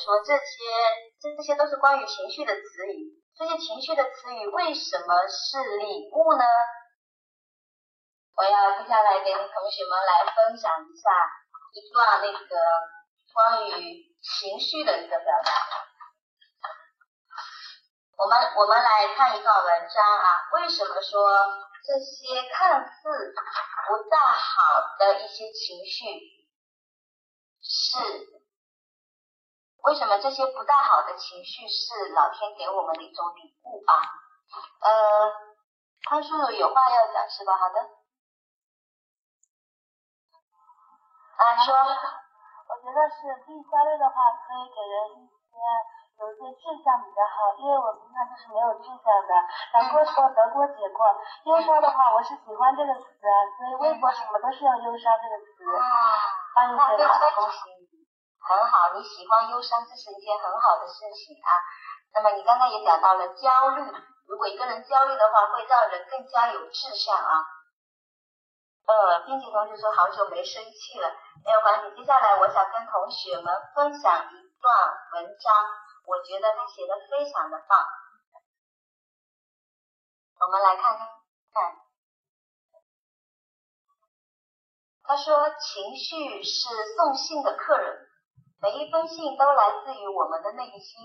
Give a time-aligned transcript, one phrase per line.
[0.00, 0.64] 说这些
[1.20, 6.44] 这这些都是关于情绪的词语，这些情绪的词语为什么是礼物呢？
[8.36, 11.04] 我要接下来跟同学们来分享一下
[11.76, 12.56] 一段那个
[13.34, 15.52] 关于情绪的一个表达。
[18.16, 21.30] 我们我们来看一段文章啊，为什么说
[21.84, 23.34] 这些看似
[23.88, 26.40] 不大好的一些情绪？
[27.62, 28.39] 是
[29.84, 33.92] 为什么这些不大好的情绪是老天给我们的一种礼物啊？
[34.82, 34.90] 呃，
[36.08, 37.56] 潘叔叔有话要讲是吧？
[37.56, 37.80] 好的，
[41.36, 44.14] 啊说，我觉得是第三类的话，
[44.46, 45.56] 可以给人一些。
[46.20, 49.32] 有一些志向比较好，因为我平常就是没有志向的。
[49.72, 51.00] 难过时候得过且过，
[51.48, 53.08] 忧伤的话，我是喜欢这个词，
[53.56, 55.64] 所以微博什么都是用忧伤这个词。
[55.72, 55.80] 哇，
[56.68, 57.08] 那非常
[57.40, 57.79] 恭喜你，
[58.40, 61.50] 很好，你喜欢忧伤，这是一件很好的事情啊。
[62.12, 63.82] 那么你刚刚也讲到了焦虑，
[64.26, 67.44] 如果一个人焦虑的话，会让人更加有志向啊。
[68.86, 71.08] 呃，并且同学说好久没生气了，
[71.44, 71.96] 没有关系。
[71.96, 74.74] 接下来我想跟同学们分享一段
[75.12, 75.54] 文章。
[76.06, 77.86] 我觉得他写的非常的棒，
[80.40, 81.06] 我们来看看
[81.52, 81.76] 看。
[85.04, 88.09] 他说，情绪是送信的客人，
[88.62, 91.00] 每一封信都来自于我们的内心。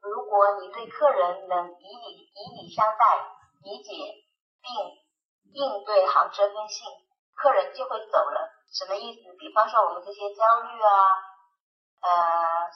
[0.00, 3.24] 如果你对客人能以礼以礼相待，
[3.62, 3.92] 理解
[4.60, 4.72] 并
[5.52, 6.86] 应对好这封信，
[7.36, 8.50] 客人就会走了。
[8.72, 9.32] 什么意思？
[9.38, 11.32] 比方说我们这些焦虑啊。
[12.04, 12.12] 呃，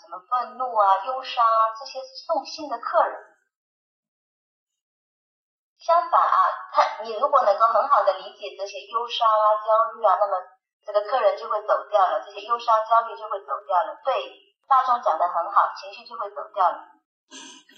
[0.00, 3.20] 什么愤怒啊、忧伤啊，这些送信的客人。
[5.76, 6.38] 相反啊，
[6.72, 10.40] 他你如果能够很好的理解这些忧伤啊、焦虑啊，那么
[10.88, 14.00] 这个客人就会走掉了，这些忧伤、焦虑就会走掉了。
[14.02, 14.16] 对，
[14.64, 16.80] 大众讲的很好，情绪就会走掉了。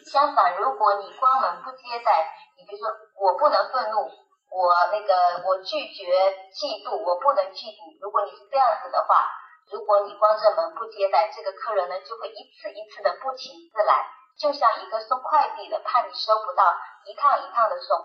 [0.06, 2.86] 相反，如果你关门不接待，你比如说
[3.19, 4.06] 我不能愤怒，
[4.55, 6.06] 我那个我拒绝
[6.54, 7.99] 嫉妒，我不能嫉妒。
[8.00, 9.26] 如果你是这样子的话。
[9.70, 14.04] 如果你关着门不接待这个客人呢，就会一次一次的不请自来，
[14.37, 16.75] 就像一个送快递的，怕你收不到，
[17.06, 17.97] 一趟一趟的送。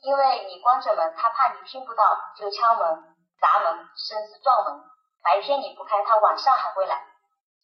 [0.00, 3.09] 因为你关着门，他怕你听不到，就敲门、
[3.40, 4.84] 砸门，甚至撞门。
[5.22, 7.06] 白天你不开，他晚上还会来。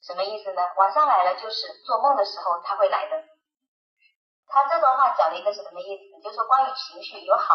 [0.03, 0.63] 什么意思呢？
[0.77, 3.25] 晚上来了就是做梦的时候他会来的。
[4.47, 6.23] 他这段话讲了一个什么意思？
[6.23, 7.55] 就是说关于情绪有好。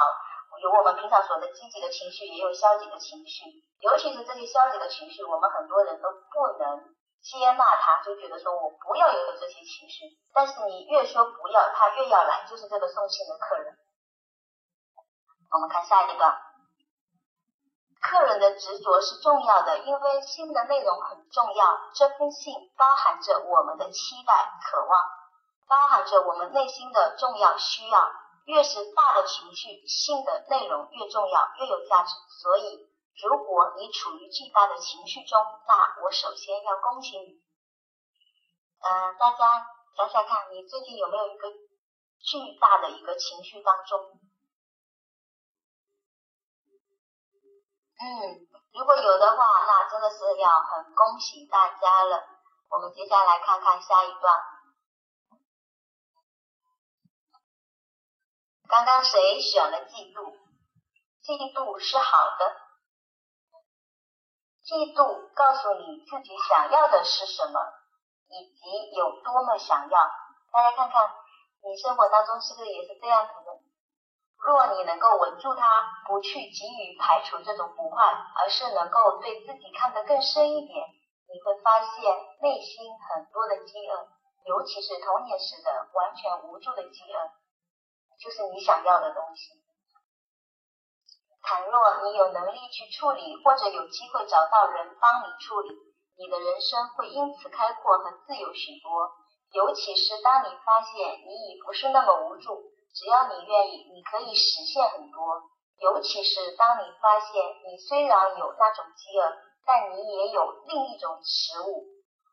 [0.62, 3.46] 有我们平常说的积极的情绪，也有消极的情绪。
[3.80, 6.94] 尤其是这些消极的情绪，我们很多人都不能
[7.24, 10.06] 接纳他，就觉得说我不要有这些情绪。
[10.34, 13.74] 但是你越说不要，他越要来，就是这个送信的客人。
[15.54, 16.38] 我们看下一个，
[18.02, 21.80] 客人的执着是重要的，因为信的内容很重要。
[21.94, 24.34] 这封信包含着我们的期待、
[24.66, 25.06] 渴望，
[25.68, 28.12] 包含着我们内心的重要需要。
[28.46, 32.16] 越是大的情绪，信的内容越重要，越有价值。
[32.42, 32.90] 所以，
[33.22, 37.40] 如果你处于巨大的情绪中，那我首先要恭喜你。
[38.82, 44.20] 嗯，大家想想看，你最近有没有一个巨大的一个情绪当中？
[48.02, 52.24] 嗯，如果有的话，那真的是要很恭喜大家了。
[52.72, 54.42] 我们接下来看看下一段。
[58.68, 60.34] 刚刚谁选了嫉妒？
[61.22, 62.58] 嫉妒是好的，
[64.66, 67.60] 嫉妒告诉你自己想要的是什么，
[68.30, 70.12] 以及有多么想要。
[70.52, 71.08] 大家看看，
[71.62, 73.61] 你生活当中是不是也是这样子的？
[74.44, 75.66] 若你能够稳住它，
[76.08, 80.88] 不去急于排除这种不快，而是能够对自己看得更深一点，
[81.30, 84.08] 你会发现内心很多的饥饿，
[84.46, 87.32] 尤其是童年时的完全无助的饥饿。
[88.20, 89.62] 就是你想要的东西。
[91.44, 95.70] 倘若你有能力去处理，或者有机会找到人帮你处理，
[96.18, 99.12] 你的人生会因此开阔和自由许多。
[99.54, 105.44] 尤其是当你发现你已不是那么无助，只要你愿意，你可以实现很多。
[105.80, 111.86] 尤其是当你发现你虽然有那种饥饿，但你也有另一种食物，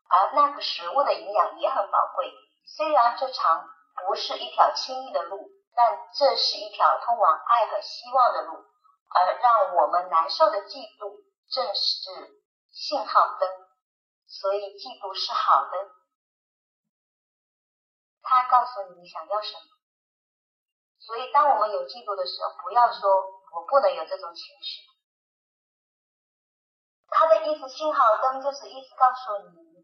[0.09, 2.31] 而那个食物的营养也很宝贵。
[2.65, 3.67] 虽然这长
[4.07, 5.49] 不是一条轻易的路。
[5.71, 8.65] 但这是一条通往爱和希望的路，
[9.15, 13.49] 而让我们难受的嫉妒正是信号灯。
[14.27, 15.91] 所以嫉妒是好的，
[18.21, 19.78] 它告诉你想要什么。
[20.99, 23.09] 所以当我们有嫉妒的时候，不要说
[23.55, 24.85] 我不能有这种情绪。
[27.09, 29.83] 他的意思，信号灯就是意思告诉你，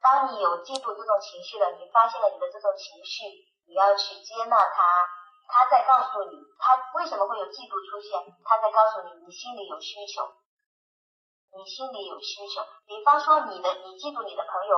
[0.00, 4.82] 当你有嫉妒这种情绪了，你发现了你的这种情绪，你要去接纳它。
[5.48, 8.20] 他在告诉你，他为什么会有嫉妒出现？
[8.44, 10.28] 他在告诉你，你心里有需求，
[11.56, 12.60] 你心里有需求。
[12.84, 14.76] 比方说，你的你嫉妒你的朋友，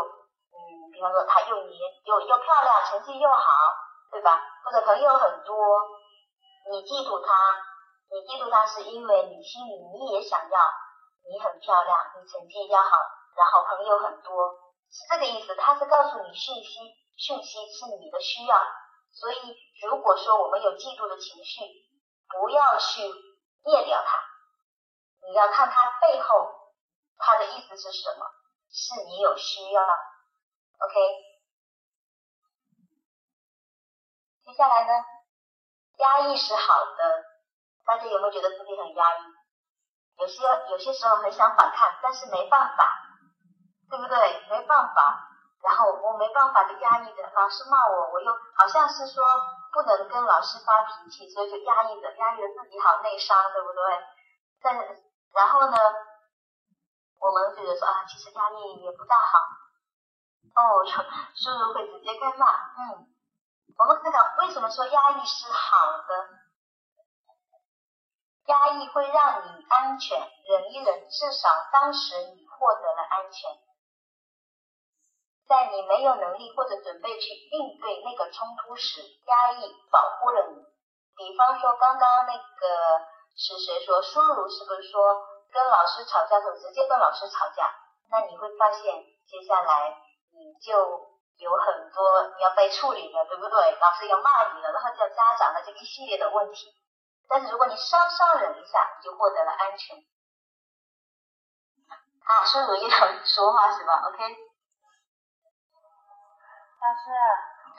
[0.55, 1.75] 嗯，比方说他又年
[2.05, 3.51] 又又漂亮，成绩又好，
[4.11, 4.41] 对吧？
[4.65, 5.57] 或者朋友很多，
[6.71, 7.33] 你嫉妒他，
[8.11, 10.59] 你嫉妒他是因为你心里你也想要，
[11.29, 12.91] 你很漂亮，你成绩要好，
[13.37, 14.51] 然后朋友很多，
[14.91, 15.55] 是这个意思。
[15.57, 18.57] 他是告诉你讯息，讯息是你的需要。
[19.13, 19.57] 所以，
[19.89, 21.63] 如果说我们有嫉妒的情绪，
[22.29, 23.03] 不要去
[23.65, 24.19] 灭掉它，
[25.27, 26.49] 你要看它背后，
[27.19, 28.27] 它的意思是什么？
[28.71, 30.95] 是你有需要，OK？
[34.51, 34.93] 接下来呢，
[35.99, 37.25] 压抑是好的，
[37.87, 39.23] 大家有没有觉得自己很压抑？
[40.19, 42.99] 有些有些时候很想反抗，但是没办法，
[43.89, 44.19] 对不对？
[44.51, 45.29] 没办法。
[45.63, 49.23] 然后我没办法就压抑着，老师骂我，我又好像是说
[49.73, 54.03] 不能跟老师发脾气，所以就压抑着，压抑着自己好内伤，对不对？
[54.61, 54.75] 但
[55.33, 55.77] 然后呢，
[57.21, 59.39] 我们觉得说啊，其实压抑也不大好。
[60.57, 60.85] 哦，
[61.37, 63.07] 叔叔会直接开骂，嗯，
[63.81, 66.29] 我们看看为什么说压抑是好的？
[68.45, 73.57] 压抑会让你安全，忍一忍，至少当时你获得了安全。
[75.49, 80.63] 在你没有能力或者准备去应对那个冲突时，压抑保护了你。
[81.17, 83.01] 比方说，刚刚那个
[83.35, 84.03] 是谁说？
[84.03, 87.75] 舒如是不是说跟老师吵架就直接跟老师吵架？
[88.11, 88.83] 那你会发现，
[89.27, 89.97] 接下来
[90.33, 91.10] 你就
[91.41, 93.79] 有很多你要被处理的，对不对？
[93.81, 96.73] 老师要骂你了，然后叫家长的这一系列的问题。
[97.29, 99.97] 但是如果你稍稍忍一下，你就获得了安全。
[102.25, 104.37] 啊，孙如又要说话是吧？OK。
[106.81, 107.11] 老师，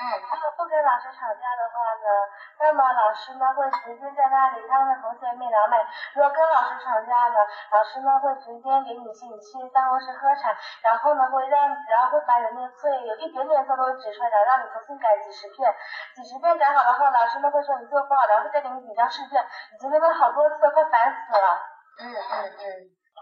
[0.01, 2.09] 嗯，他们不跟老师吵架的话呢，
[2.57, 5.77] 那么老师呢会直接在那里，他们的同学面聊美。
[6.18, 7.38] 如果跟老师吵架呢，
[7.69, 10.50] 老师呢会直接给你请去办公室喝茶，
[10.81, 15.69] 然后呢会让，然后会把你那个作业有一点点错都指出来，让你重新改几十遍，
[16.18, 19.38] 几十遍改好了后，老师呢会说你做不好，然后再给你几张试卷。
[19.74, 21.62] 已经练了好多次，快烦死了。
[22.00, 22.59] 嗯嗯嗯，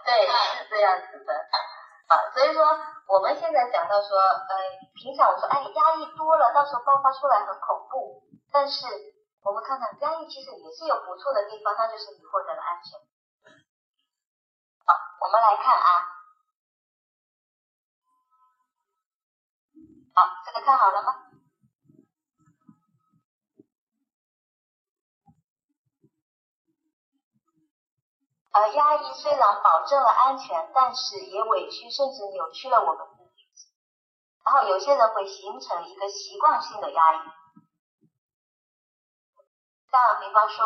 [0.06, 1.34] 对，是这样子的。
[2.08, 2.64] 啊，所以说
[3.10, 4.54] 我们现在讲到说，呃，
[4.94, 8.22] 平常我说，哎，压抑多了，到时候爆发出来很恐怖。
[8.52, 8.86] 但是
[9.42, 13.00] 我们看看，压抑其实也是有不错的地方，那就是你获得了安全。
[14.86, 14.94] 好，
[15.26, 15.90] 我们来看啊，
[20.14, 21.29] 好，这个看好了吗？
[28.60, 33.08] 而压抑虽然保证了安全，但是也委屈甚至扭曲了我们。
[34.44, 37.20] 然后有些人会形成一个习惯性的压抑，
[39.92, 40.66] 像比方说，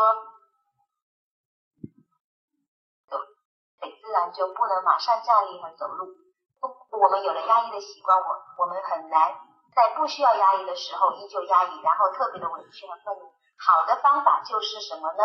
[3.81, 6.16] 很自然就不能马上站立和走路。
[6.62, 8.25] 不，我们有了压抑的习惯，我
[8.57, 9.36] 我们很难
[9.75, 13.34] 在不需要压抑的时候依旧压抑，然后特别的委屈和愤怒。
[13.60, 15.24] 好的方法就是什么呢？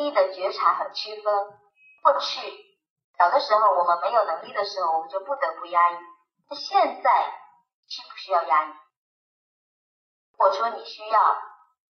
[0.00, 1.24] 力的觉察和区分，
[2.02, 2.40] 过去
[3.18, 5.94] 小的时候我们没有能力的时候，我们就不得不压抑。
[6.48, 7.10] 那现在
[7.86, 8.72] 需不需要压抑？
[10.38, 11.38] 我说你需要，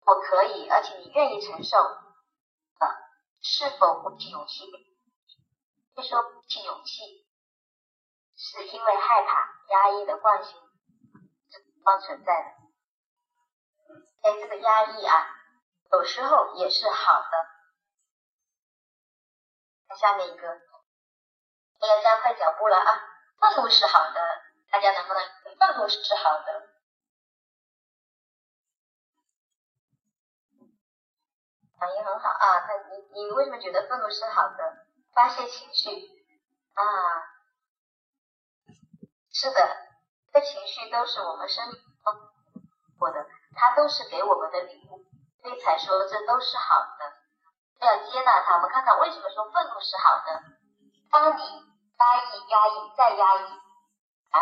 [0.06, 2.86] 我可以，而且你愿意承受，啊，
[3.44, 4.66] 是否鼓起勇气？
[5.94, 7.28] 会说鼓起勇气，
[8.36, 10.58] 是因为害怕压抑的惯性
[11.84, 12.50] 方存在的。
[14.24, 15.28] 哎，这个压抑啊，
[15.92, 17.61] 有时候也是好的。
[19.96, 20.48] 下面一个，
[21.80, 23.08] 我要加快脚步了啊！
[23.40, 24.22] 愤怒是好的，
[24.72, 25.24] 大家能不能？
[25.60, 26.70] 愤怒是好的，
[31.80, 32.62] 反应很好啊！
[32.62, 34.86] 他你你为什么觉得愤怒是好的？
[35.14, 35.90] 发泄情绪
[36.74, 36.84] 啊，
[39.32, 39.78] 是的，
[40.32, 41.82] 这情绪都是我们生命
[42.98, 45.06] 过的，它都是给我们的礼物，
[45.42, 47.21] 所以才说这都是好的。
[47.82, 50.42] 要接纳它，我们看看为什么说愤怒是好的。
[51.10, 53.46] 当你压抑、压抑、再压抑，
[54.30, 54.38] 啊，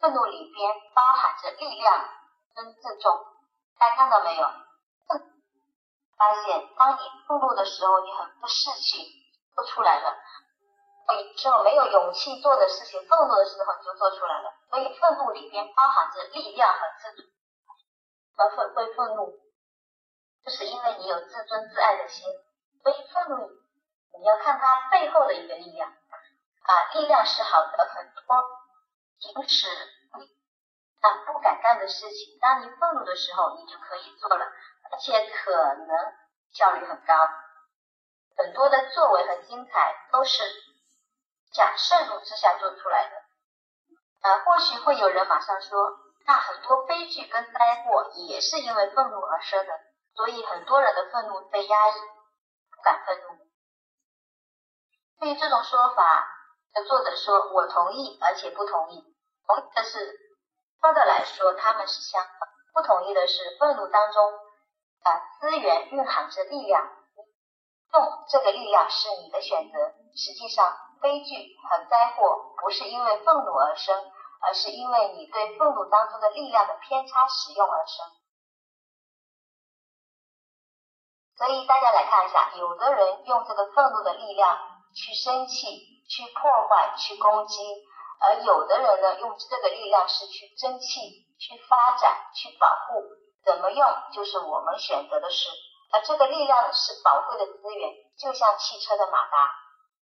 [0.00, 2.08] 愤怒里边包含着力量
[2.54, 3.26] 跟自重，
[3.78, 4.46] 大家看到没有？
[6.16, 9.06] 发现当你愤怒的时候，你很多事情
[9.54, 10.14] 做出来了，
[11.08, 14.52] 有时候没有勇气做的事情，愤怒的时候你就做出来了。
[14.68, 17.28] 所以愤怒里边包含着力量和自主，
[18.36, 19.32] 和愤会愤怒。
[20.44, 22.26] 就是因为你有自尊自爱的心，
[22.82, 23.50] 所以愤怒
[24.18, 28.22] 你要看它背后的一个力量啊，力量是好的很多，
[29.20, 29.68] 平时
[31.00, 34.44] 啊不敢干的事情，当你愤怒的时候，你就可以做了，
[34.90, 36.12] 而且可能
[36.52, 37.14] 效率很高。
[38.36, 40.42] 很多的作为和精彩都是
[41.52, 43.16] 假盛怒之下做出来的。
[44.20, 49.72] 啊，或许会有人马上说，那很多悲剧跟灾祸也是因为愤怒而生的，
[50.14, 53.46] 所以很多人的愤怒被压抑，不敢愤怒。
[55.18, 56.26] 对于这种说法，
[56.72, 59.02] 的作者说我同意，而且不同意。
[59.46, 60.18] 同意的是，
[60.80, 64.32] 相对来说他们是相反；不同意的是，愤怒当中
[65.02, 66.86] 啊资源蕴含着力量，
[67.92, 69.78] 用这个力量是你的选择。
[70.16, 70.76] 实际上。
[71.02, 74.12] 悲剧和灾祸不是因为愤怒而生，
[74.42, 78.04] 而是因为你对愤怒当中的力量的偏差使用而生。
[81.40, 84.58] 所以大家来看一下，有的人用这个愤怒的力量
[84.94, 87.56] 去生气、去破坏、去攻击，
[88.20, 91.00] 而有的人呢，用这个力量是去争气、
[91.40, 93.08] 去发展、去保护。
[93.42, 95.48] 怎么用就是我们选择的事，
[95.92, 99.50] 而这个力量是宝贵的资源，就像汽车的马达。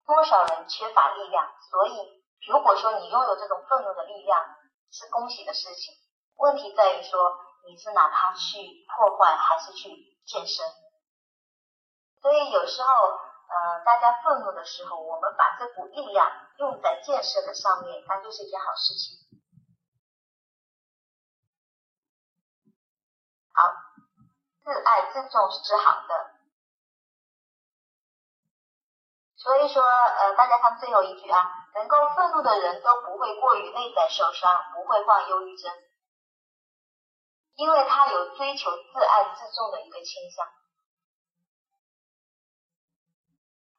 [0.07, 4.43] 多少人缺乏力量，所以如果说你拥有这种愤怒的力量，
[4.91, 5.93] 是恭喜的事情。
[6.39, 7.21] 问题在于说
[7.69, 8.57] 你是拿它去
[8.97, 9.91] 破坏，还是去
[10.25, 10.65] 健身。
[12.21, 19.19] 所以有时候，呃，大家愤怒的时候，我们把这股力量用在建设的上面，那就是一件好事情。
[23.53, 23.73] 好，
[24.65, 26.35] 自爱自重是好的。
[29.37, 31.41] 所以说，呃，大家看最后一句啊，
[31.75, 35.73] 能够愤怒的人都不会过于内在受伤，不会患忧郁症，
[37.55, 40.58] 因为他有追求自爱自重的一个倾向。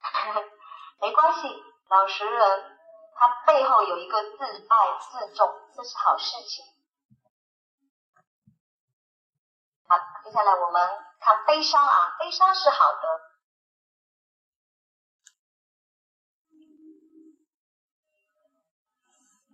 [1.01, 1.47] 没关系，
[1.89, 2.77] 老实人
[3.15, 6.65] 他背后有一个自爱自重，这是好事情。
[9.87, 10.89] 好，接下来我们
[11.19, 13.29] 看悲伤啊，悲伤是好的。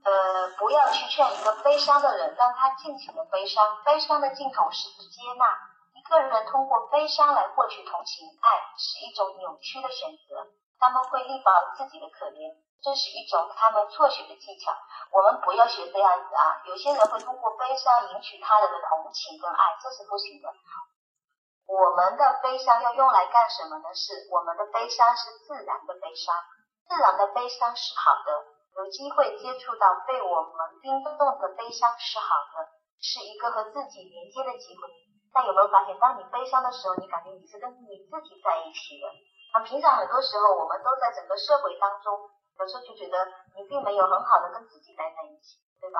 [0.04, 3.82] 呃，不要去劝一个悲伤的人，让他尽情的悲伤。
[3.84, 5.75] 悲伤的尽头是接纳。
[6.10, 10.48] 个人通过悲伤来获取同情、爱，是一种扭曲的选择。
[10.78, 12.52] 他们会力保自己的可怜，
[12.84, 14.70] 这是一种他们错学的技巧。
[15.10, 16.62] 我们不要学这样子啊！
[16.68, 20.52] 有些人会通过悲伤赢取他人的同情跟爱，这是不行的。
[21.66, 23.88] 我们的悲伤要用来干什么呢？
[23.96, 26.36] 是我们的悲伤是自然的悲伤，
[26.86, 28.46] 自然的悲伤是好的。
[28.76, 32.68] 有机会接触到被我们冰冻的悲伤是好的，
[33.00, 34.84] 是一个和自己连接的机会。
[35.36, 39.12] 但有没有发现，当你悲伤的时候，你感觉你是跟你自己在一起的？
[39.52, 43.20] 那平常很多时候，我们都在整个社会当中，有时候就觉得
[43.60, 46.00] 你并没有很好的跟自己待在一起，对吧？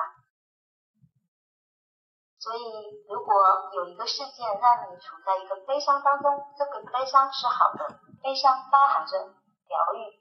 [2.40, 3.34] 所以，如果
[3.74, 10.16] 有一个事件让你处在一个悲伤当中，这个悲伤是好的，悲伤包含着疗愈。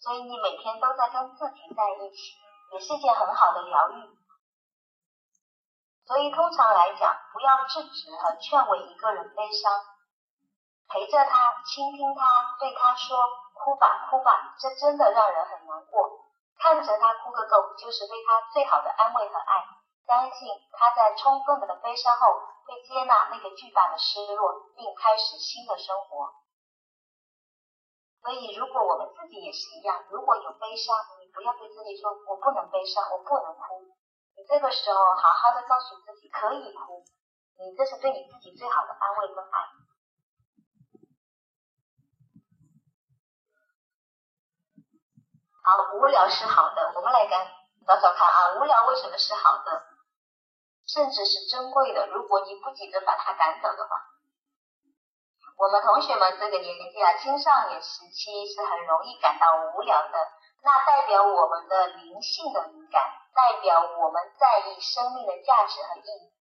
[0.00, 2.36] 所以你每天都在跟自己在一起，
[2.72, 4.17] 也是一件很好的疗愈。
[6.08, 9.70] 所以通常来讲，不要制止和劝慰一个人悲伤，
[10.88, 12.24] 陪着他，倾听他，
[12.58, 13.18] 对他说
[13.52, 16.24] ：“哭吧，哭吧。”这真的让人很难过。
[16.56, 19.68] 看着他哭个够，就是对他最好的安慰和爱。
[20.06, 26.32] 相信他在充分的悲伤后，会接纳那个巨大的失落，并开始新的生活。
[28.22, 33.84] 所以，如果我们自己也是一样，如果有悲伤，你不要对自己说“我不能悲伤，我不能哭”。
[34.38, 37.02] 你这个时候好好的告诉自己可以哭，
[37.58, 39.58] 你这是对你自己最好的安慰跟爱。
[45.60, 47.50] 好，无聊是好的，我们来干
[47.84, 49.82] 找找看啊，无聊为什么是好的，
[50.86, 52.06] 甚至是珍贵的？
[52.06, 54.06] 如果你不急着把它赶走的话。
[55.58, 60.30] 我们同学们这个年纪啊，青少年时期是很容易感到无聊的，
[60.62, 63.02] 那代表我们的灵性的敏感，
[63.38, 66.34] 代表我们在意生命的价值和意义。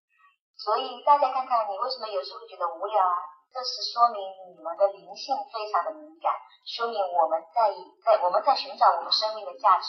[0.58, 3.14] 所以大家看看，你为什么有时候会觉得无聊啊？
[3.54, 4.18] 这是说明
[4.58, 6.34] 你们的灵性非常的敏感，
[6.66, 9.86] 说明我们在意，在我们在寻找我们生命的价值。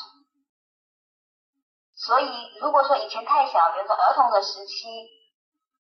[1.96, 2.28] 所以
[2.60, 5.08] 如果说以前太小，比如说儿童的时期，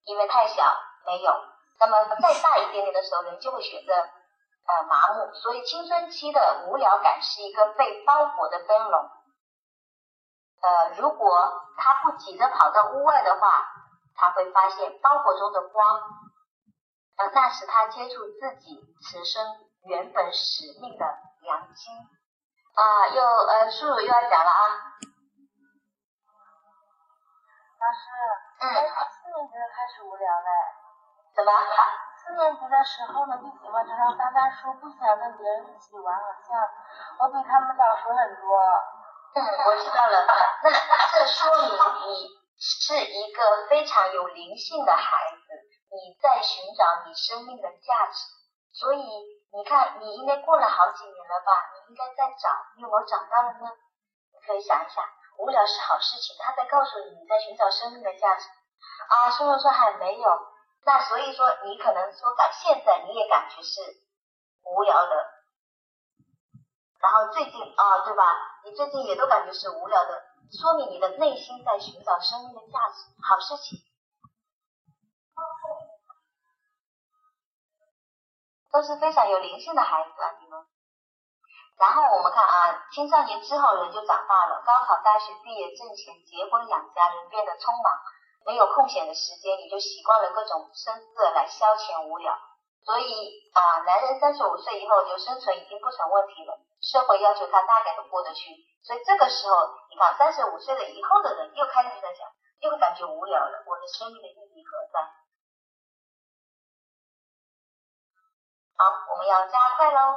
[0.04, 0.64] 因为太小
[1.04, 1.32] 没有。
[1.78, 9.17] 那么再大一点点的时候，人就会选择呃麻木，所以青春期的无聊感是一个被包裹的灯笼。
[10.60, 13.64] 呃，如果他不急着跑到屋外的话，
[14.16, 16.00] 他会发现包裹中的光，
[17.18, 19.44] 呃，那是他接触自己此生
[19.84, 21.06] 原本使命的
[21.42, 21.90] 良机。
[22.74, 24.62] 啊，又呃，叔叔又要讲了啊，
[27.78, 28.10] 老师，
[28.60, 30.50] 嗯，四年级就开始无聊嘞。
[31.34, 31.52] 怎么？
[32.18, 36.58] 四年级的时候呢，就喜欢常常翻翻书，不喜欢跟别人一起玩，好像
[37.20, 38.58] 我比他们早熟很多。
[39.34, 40.26] 嗯，我知道了。
[40.62, 40.70] 那
[41.12, 41.72] 这说明
[42.08, 45.02] 你是一个非常有灵性的孩
[45.34, 45.54] 子，
[45.90, 48.18] 你在寻找你生命的价值。
[48.72, 51.52] 所以你看，你应该过了好几年了吧？
[51.74, 53.66] 你应该在找，你有没有找到了呢？
[54.32, 55.04] 你可以想一想，
[55.38, 58.46] 无聊是好事情，他在告诉你你在寻找生命的价值
[59.08, 59.30] 啊。
[59.30, 60.30] 师傅说还没有，
[60.84, 63.80] 那所以说你可能说感现在你也感觉是
[64.64, 65.26] 无聊的，
[67.00, 68.22] 然后最近啊，对吧？
[68.64, 73.78] 你最近也都感觉是无聊的，说明你的内心在寻找生命的价值，好事情。
[78.70, 80.66] 都是非常有灵性的孩子啊，你们。
[81.78, 87.98] 然后我们看啊，青少年之后人就长大了，高考、大学毕业、挣钱、结婚、养家，人变得匆忙，
[88.44, 92.36] 没有空闲的时间，也就习惯了各种声色来消遣无聊。
[92.84, 98.50] 所以啊，男人三十五岁以后就生存已经不成问题了，社会要求他大概都过得去。
[98.82, 99.54] 所以这个时候，
[99.90, 102.26] 你看三十五岁的以后的人又开始在想，
[102.60, 105.00] 又感觉无聊了，我的生命的意义何在？
[108.78, 110.14] 好，我们要加快喽。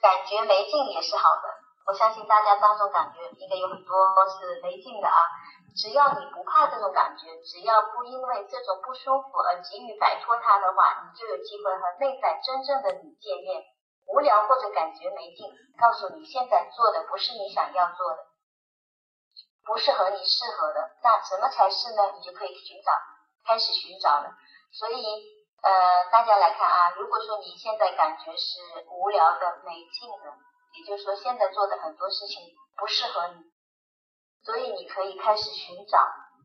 [0.00, 1.42] 感觉没劲也是好的，
[1.86, 3.94] 我相信大家当中感觉应该有很多
[4.28, 5.28] 是没劲的啊。
[5.76, 13.62] 只要你不怕这种感觉，只要不因为这种不舒服而急于摆脱它的话，你就有机会和内在真正的你见面。
[14.12, 18.26] 无聊或者感觉没劲，告诉你现在做的不是你想要做的，
[19.64, 22.12] 不是和你适合的，那什么才是呢？
[22.16, 22.92] 你就可以寻找，
[23.44, 24.34] 开始寻找了。
[24.72, 25.40] 所以。
[25.62, 30.32] 呃，大家来看啊，如果说你现在感觉是无聊的、没劲的，
[30.72, 33.44] 也就是说现在做的很多事情不适合你，
[34.42, 35.98] 所以你可以开始寻找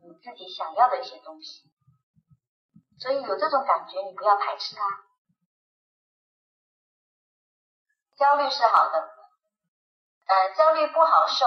[0.04, 1.64] 你自己想要的一些东西。
[3.00, 4.84] 所以有这种感觉，你不要排斥它。
[8.18, 9.10] 焦虑是好的，
[10.28, 11.46] 呃，焦虑不好受，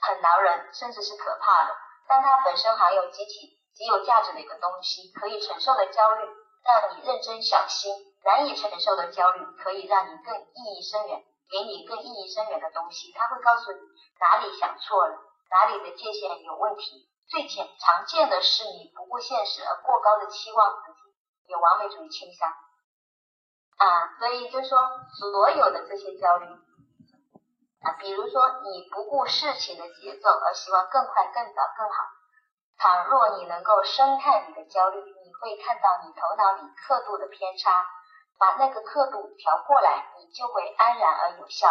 [0.00, 1.76] 很挠人，甚至是可怕的，
[2.08, 6.28] 但它本身含有极其极有价值的一个东西，可以承受的焦虑。
[6.64, 7.92] 让你认真小心，
[8.24, 13.12] 难以承受的焦虑可以让你更意义深远，给你更意义深远的东西。
[13.12, 13.78] 他会告诉你
[14.18, 15.14] 哪里想错了，
[15.50, 17.06] 哪里的界限有问题。
[17.28, 21.14] 最浅常见的是你不顾现实而过高的期望自己，
[21.48, 22.50] 有完美主义倾向
[23.76, 24.18] 啊。
[24.18, 24.78] 所以就说
[25.18, 26.46] 所有的这些焦虑
[27.82, 32.04] 啊，比如说你不顾事情的节奏而希望更快、更早、更好。
[32.76, 35.00] 倘若你能够深看你的焦虑。
[35.00, 37.84] 你会看到你头脑里刻度的偏差，
[38.38, 41.68] 把那个刻度调过来，你就会安然而有效，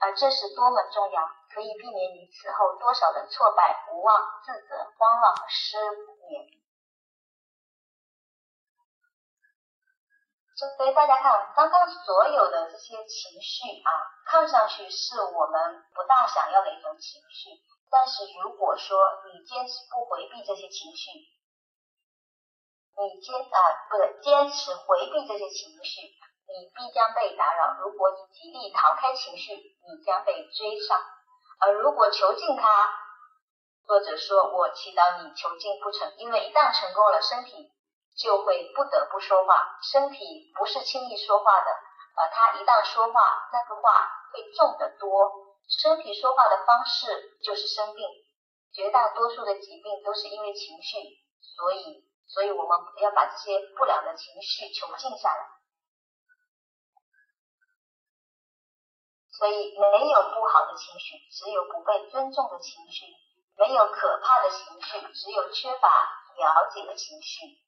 [0.00, 1.22] 而这是多么重要，
[1.54, 5.76] 可以避免你此后多少的挫败、无望、自责、慌乱和失
[6.26, 6.61] 眠。
[10.54, 13.90] 所以大家看，刚刚所有的这些情绪啊，
[14.26, 17.50] 看上去是我们不大想要的一种情绪，
[17.90, 21.10] 但是如果说你坚持不回避这些情绪，
[22.94, 26.12] 你坚啊，不是坚持回避这些情绪，
[26.46, 27.80] 你必将被打扰。
[27.80, 31.00] 如果你极力逃开情绪，你将被追上。
[31.60, 32.90] 而如果囚禁它，
[33.86, 37.72] 或者说我祈祷你囚禁不成，因为一旦成功了，身体
[38.16, 39.78] 就会不得不说话。
[39.82, 41.70] 身体不是轻易说话的，
[42.16, 45.32] 呃，它一旦说话，那个话会重得多。
[45.68, 48.06] 身体说话的方式就是生病，
[48.72, 50.98] 绝大多数的疾病都是因为情绪，
[51.56, 52.08] 所以。
[52.24, 55.50] 所以我们要把这些不良的情绪囚禁下来。
[59.28, 63.04] 所以没有不好的情绪，只有不被尊重的情绪；
[63.58, 65.88] 没有可怕的情绪，只有缺乏
[66.38, 67.60] 了解的情绪。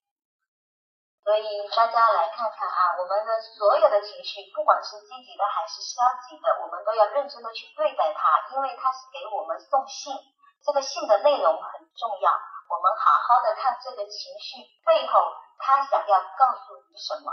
[1.24, 1.42] 所以
[1.74, 10.12] 大家来看看啊，我们的所有的情绪，不管是积极的还是消极的，我们都要认真的去对待它，因为它是给我们送信，
[10.60, 12.30] 这个信的内容很重要。
[12.68, 17.32] 我们好好的看这个情绪背后，他想要告诉你什么，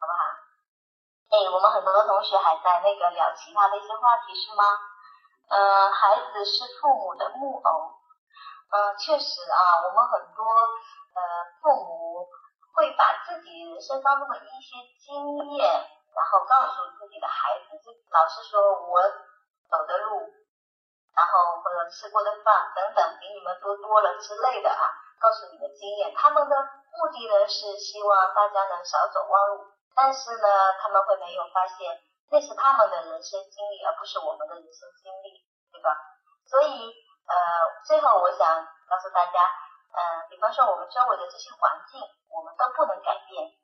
[0.00, 0.24] 好不好？
[1.36, 4.64] 哎，我们很多同学还在那个聊其他的一些话题是吗？
[5.50, 7.99] 呃，孩子是父母的木偶，
[8.70, 11.20] 嗯，确实啊，我们很多呃
[11.60, 12.28] 父母
[12.74, 15.66] 会把自己人生当中的一些经验，
[16.14, 19.02] 然后告诉自己的孩子，就老是说我
[19.68, 20.34] 走的路。
[21.10, 26.54] 然后或者吃过的饭等等比你们多多了之类的啊，告诉你的经验，他们的
[26.94, 30.48] 目的呢是希望大家能少走弯路，但是呢
[30.80, 31.98] 他们会没有发现
[32.30, 35.98] 那是他们的人生经历，而不是我们的人生经历，对吧？
[36.46, 36.94] 所以
[37.30, 37.36] 呃
[37.86, 38.42] 最后我想
[38.90, 39.38] 告诉大家，
[39.94, 43.54] 嗯，比方说我们周围的这些环境，我们都不能改变，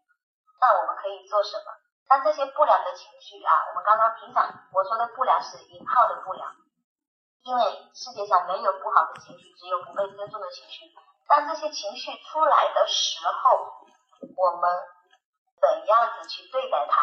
[0.63, 1.75] 那我们可以做什么？
[2.07, 6.55] 当这些不良的情绪啊，我们刚刚平常我说的不良是引号的不良，
[7.43, 10.87] 因为世界上没有不好的情绪，只有不被尊重的情绪。
[11.27, 13.83] 当这些情绪出来的时候，
[14.37, 14.71] 我们
[15.61, 17.03] 怎样子去对待它？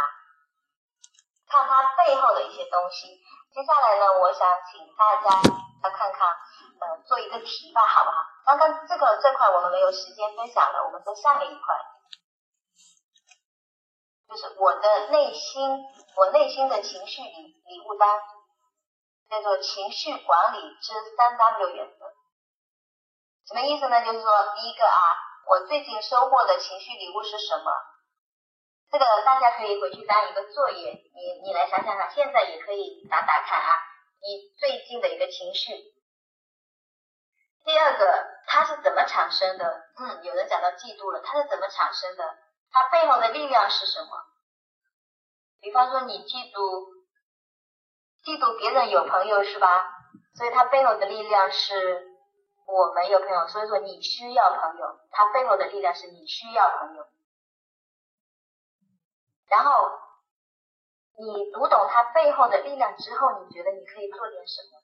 [1.49, 3.19] 看它背后的一些东西。
[3.53, 5.41] 接下来呢，我想请大家
[5.83, 6.27] 来看看，
[6.79, 8.15] 呃，做一个题吧，好不好？
[8.45, 11.75] 刚刚这个这块我们没有时间分享了，我们在下面一块。
[14.29, 15.83] 就是我的内心，
[16.15, 18.19] 我内心的情绪礼礼物单，
[19.29, 22.05] 叫做情绪管理之三 W 原则。
[23.45, 24.03] 什么意思呢？
[24.05, 24.97] 就是说，第一个啊，
[25.47, 27.71] 我最近收获的情绪礼物是什么？
[28.89, 33.75] 这个大家可以回去当一个作业，你你来想想看，现在也可以打打看啊，
[34.23, 35.73] 你最近的一个情绪。
[37.65, 39.83] 第二个，它是怎么产生的？
[39.97, 42.37] 嗯，有人讲到嫉妒了，它是怎么产生的？
[42.71, 44.09] 它背后的力量是什么？
[45.59, 46.87] 比方说，你嫉妒，
[48.23, 49.67] 嫉妒别人有朋友是吧？
[50.35, 52.07] 所以它背后的力量是
[52.65, 54.99] 我没有朋友，所以说你需要朋友。
[55.11, 57.05] 它背后的力量是你需要朋友。
[59.47, 59.91] 然后
[61.17, 64.81] 你读懂它背后的力量之后，你觉得你可以做点什么？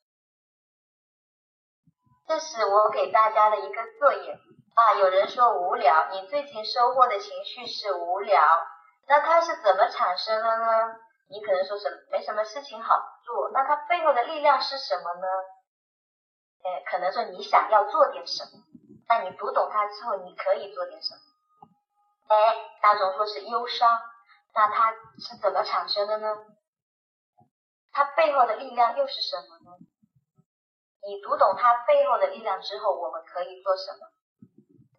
[2.28, 4.38] 这是我给大家的一个作业。
[4.76, 8.42] 啊，有人说无聊，你最近收获的情绪是无聊，
[9.08, 10.96] 那它是怎么产生的呢？
[11.30, 15.28] 你可能说什没什么事情好做，那它背后的力量是什么呢？
[16.64, 18.64] 哎，可能说你想要做点什么，
[19.10, 21.22] 那你读懂它之后，你可以做点什么？
[22.30, 24.00] 哎，大众说是忧伤，
[24.54, 26.36] 那它是怎么产生的呢？
[27.92, 29.78] 它背后的力量又是什么呢？
[31.02, 34.08] 你读懂它背后的力量之后，我们可以做什么？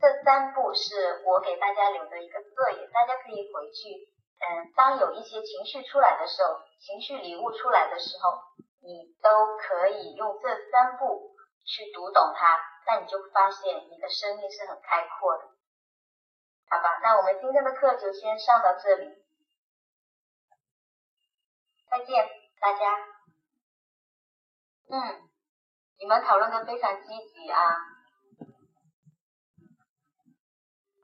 [0.01, 4.09] 这三步是我给大家留的一个作业，大家可以回去，
[4.41, 8.41] 嗯，当有一些情绪出来的时候，情绪礼物出来的时候，
[8.81, 11.37] 你都可以用这三步
[11.67, 15.45] 去读懂它，那你就发现你的生命是很开阔的，
[16.71, 16.99] 好吧？
[17.03, 19.20] 那我们今天的课就先上到这里，
[21.91, 22.29] 再见
[22.61, 22.97] 大家。
[24.89, 25.29] 嗯，
[25.99, 27.59] 你们讨论的非常积极啊。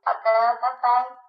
[0.04, 1.25] 好的，拜拜。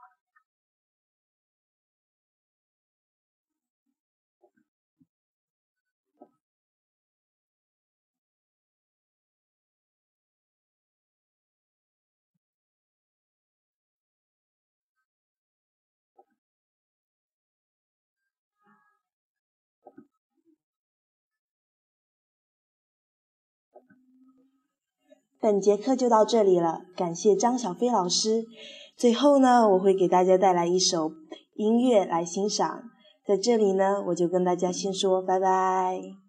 [25.40, 28.46] 本节课就到这里了，感谢张小飞老师。
[28.96, 31.12] 最后呢，我会给大家带来一首
[31.54, 32.84] 音乐来欣赏。
[33.26, 36.27] 在这里呢，我就跟大家先说拜拜。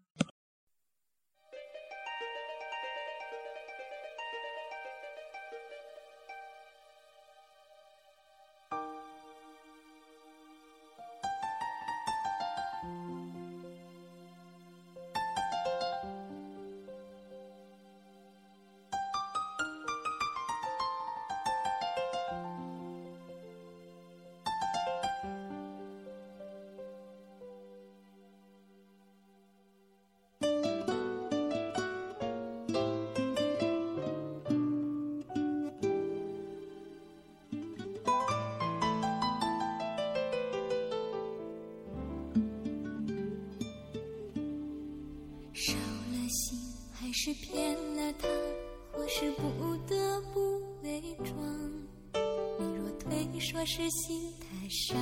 [53.51, 54.95] 说是心太傻，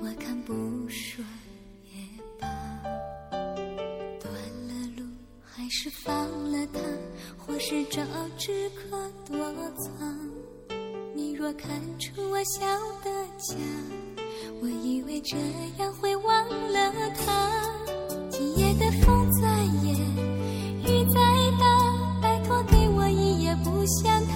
[0.00, 0.54] 我看不
[0.88, 1.24] 说
[1.92, 1.98] 也
[2.38, 2.46] 罢。
[4.20, 4.32] 断
[4.68, 5.02] 了路，
[5.42, 6.14] 还是放
[6.52, 6.78] 了他，
[7.36, 8.00] 或是找
[8.38, 9.36] 只可躲
[9.76, 10.30] 藏。
[11.16, 12.64] 你若看出我笑
[13.02, 13.56] 的假，
[14.62, 15.36] 我以为这
[15.82, 17.60] 样会忘了他。
[18.30, 19.94] 今夜的风再野。
[20.84, 21.20] 雨再
[21.58, 24.35] 大，拜托给我一夜不想他，